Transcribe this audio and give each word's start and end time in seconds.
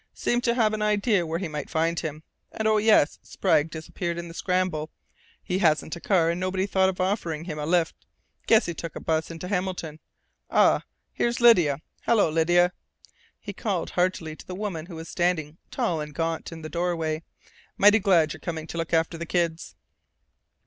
Seemed 0.15 0.43
to 0.45 0.55
have 0.55 0.73
an 0.73 0.81
idea 0.81 1.27
where 1.27 1.37
he 1.37 1.47
might 1.47 1.69
find 1.69 1.99
him.... 1.99 2.23
And, 2.51 2.67
oh, 2.67 2.77
yes, 2.77 3.19
Sprague 3.21 3.69
disappeared 3.69 4.17
in 4.17 4.27
the 4.29 4.33
scramble. 4.33 4.89
He 5.43 5.59
hasn't 5.59 5.95
a 5.95 6.01
car 6.01 6.31
and 6.31 6.39
nobody 6.39 6.65
thought 6.65 6.89
of 6.89 6.99
offering 6.99 7.45
him 7.45 7.59
a 7.59 7.67
lift. 7.67 7.93
Guess 8.47 8.65
he 8.65 8.73
took 8.73 8.95
a 8.95 8.99
bus 8.99 9.29
into 9.29 9.47
Hamilton.... 9.47 9.99
Ah! 10.49 10.85
Here's 11.13 11.39
Lydia!... 11.39 11.81
Hello, 12.07 12.31
Lydia!" 12.31 12.71
he 13.39 13.53
called 13.53 13.91
heartily 13.91 14.35
to 14.37 14.47
the 14.47 14.55
woman 14.55 14.87
who 14.87 14.95
was 14.95 15.07
standing, 15.07 15.59
tall 15.69 16.01
and 16.01 16.15
gaunt, 16.15 16.51
in 16.51 16.63
the 16.63 16.67
doorway. 16.69 17.21
"Mighty 17.77 17.99
glad 17.99 18.33
you're 18.33 18.39
coming 18.39 18.65
to 18.65 18.79
look 18.79 18.95
after 18.95 19.19
the 19.19 19.27
kids!" 19.27 19.75